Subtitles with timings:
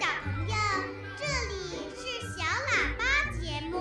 [0.00, 0.54] 小朋友，
[1.18, 1.54] 这里
[1.94, 2.00] 是
[2.34, 3.00] 小喇叭
[3.38, 3.74] 节目，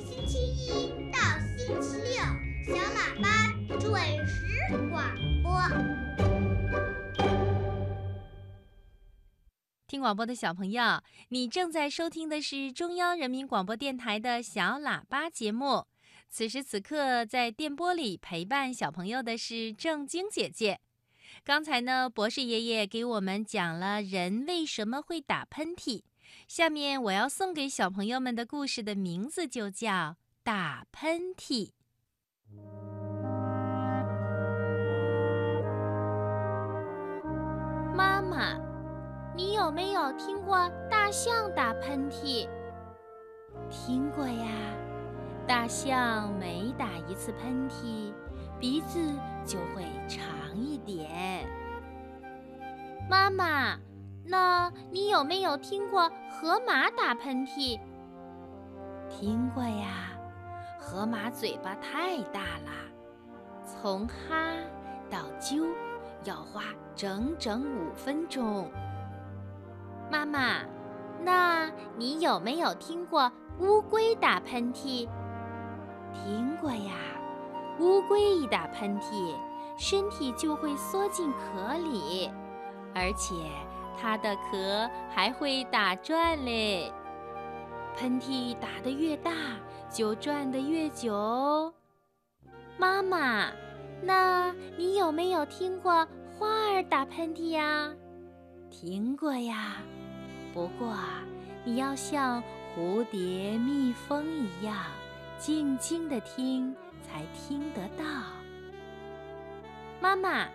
[0.00, 0.64] 星期一
[1.12, 1.18] 到
[1.56, 2.16] 星期六，
[2.64, 3.24] 小喇叭
[3.78, 3.84] 准
[4.26, 4.34] 时
[4.88, 4.94] 广
[5.42, 5.46] 播。
[9.86, 15.86] 听广播的小朋友，你正在收听的是中央人民广播电台的小喇叭节目。
[16.28, 20.80] 此时此刻，在电波里陪伴小朋友的是正晶姐姐。
[21.44, 26.02] 刚才呢，博士爷爷给我们讲了人为什么会打喷嚏。
[26.48, 29.92] 下面我要送给小朋友们的故事的名字就叫
[30.42, 31.70] 《打喷嚏》。
[37.94, 38.58] 妈妈，
[39.34, 42.48] 你有没有听过大象打喷嚏？
[43.70, 44.48] 听过呀。
[45.46, 48.12] 大象每打一次喷嚏，
[48.58, 48.98] 鼻子
[49.44, 51.46] 就会长一点。
[53.08, 53.78] 妈妈，
[54.24, 57.78] 那你有没有听过河马打喷嚏？
[59.08, 60.10] 听过呀，
[60.80, 62.72] 河马嘴巴太大了，
[63.64, 64.34] 从哈
[65.08, 65.64] 到啾
[66.24, 66.62] 要花
[66.94, 68.68] 整整五分钟。
[70.10, 70.62] 妈妈，
[71.22, 75.08] 那你有没有听过乌龟打喷嚏？
[76.12, 76.94] 听过呀，
[77.78, 79.34] 乌龟一打喷嚏，
[79.76, 82.30] 身体就会缩进壳里，
[82.94, 83.34] 而且
[84.00, 86.92] 它的壳还会打转嘞。
[87.96, 89.32] 喷嚏打得越大，
[89.90, 91.72] 就转得越久。
[92.78, 93.50] 妈妈，
[94.02, 96.06] 那你有没有听过
[96.38, 97.92] 花儿打喷嚏呀？
[98.70, 99.76] 听过呀，
[100.52, 100.94] 不过
[101.64, 102.42] 你要像
[102.74, 104.76] 蝴蝶、蜜蜂一样。
[105.38, 107.55] 静静的听，才听。
[110.16, 110.48] 妈妈，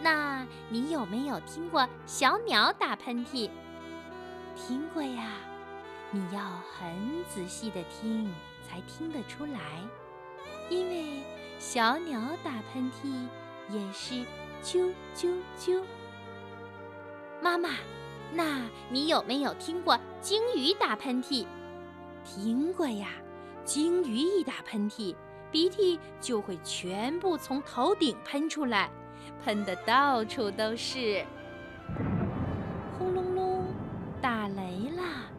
[0.00, 3.50] 那你有没有听过小鸟打喷嚏？
[4.54, 5.32] 听过呀，
[6.10, 9.60] 你要很仔细的听，才听得出来。
[10.68, 11.22] 因为
[11.58, 13.26] 小鸟打喷嚏
[13.70, 14.14] 也是
[14.62, 15.82] 啾啾啾。
[17.40, 17.70] 妈妈，
[18.32, 21.46] 那你有没有听过鲸鱼打喷嚏？
[22.24, 23.08] 听过呀。
[23.64, 25.14] 鲸鱼一打喷嚏，
[25.50, 28.90] 鼻涕就会全部从头顶喷出来，
[29.44, 31.24] 喷的到处都是。
[32.98, 33.66] 轰隆隆，
[34.20, 35.30] 打雷啦！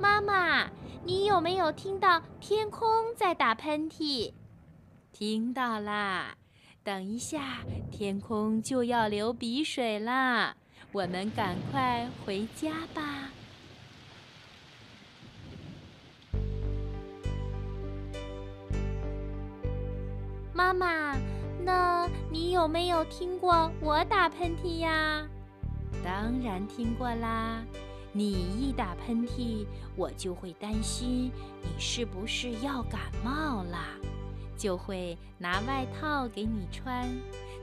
[0.00, 0.68] 妈妈，
[1.04, 4.32] 你有没有听到天空在打喷嚏？
[5.12, 6.36] 听到啦！
[6.82, 7.58] 等一下，
[7.90, 10.56] 天空就要流鼻水啦，
[10.92, 13.30] 我们赶快回家吧。
[20.66, 21.16] 妈妈，
[21.62, 25.24] 那你有没有听过我打喷嚏呀？
[26.02, 27.62] 当然听过啦！
[28.12, 31.30] 你一打喷嚏，我就会担心
[31.62, 33.78] 你是不是要感冒了，
[34.56, 37.08] 就会拿外套给你穿，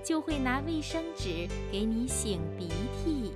[0.02, 2.70] 就会拿卫生纸给你擤鼻
[3.03, 3.34] 涕，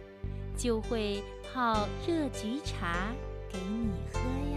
[0.56, 1.22] 就会
[1.54, 3.10] 泡热菊茶
[3.50, 4.20] 给你喝
[4.54, 4.56] 呀。